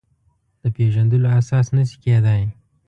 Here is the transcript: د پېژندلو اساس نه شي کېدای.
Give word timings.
د 0.61 0.63
پېژندلو 0.75 1.27
اساس 1.39 1.67
نه 1.75 1.83
شي 1.89 1.97
کېدای. 2.03 2.41